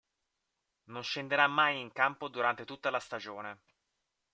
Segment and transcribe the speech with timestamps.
[0.85, 3.61] Non scenderà mai in campo durante tutta la stagione.